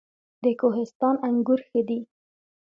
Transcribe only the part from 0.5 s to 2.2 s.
کوهستان انګور ښه دي